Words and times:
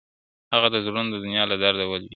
o 0.47 0.51
هغه 0.57 0.67
د 0.73 0.77
زړونو 0.85 1.09
د 1.11 1.15
دنـيـا 1.23 1.43
لــه 1.49 1.57
درده 1.63 1.85
ولـوېږي. 1.87 2.09